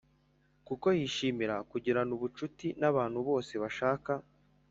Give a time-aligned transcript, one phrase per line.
[0.67, 4.11] kuko yishimira kugirana ubucuti n abantu bose bashaka